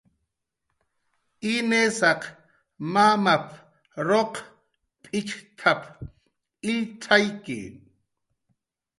[1.53, 2.21] "Inisaq
[2.93, 3.45] mamap""
[4.07, 4.33] ruq
[5.03, 5.81] p'itxt""ap
[6.71, 7.61] illtzakyi"